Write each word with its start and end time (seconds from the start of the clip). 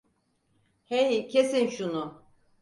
Hey, 0.85 1.27
kesin 1.27 1.69
şunu! 1.69 2.23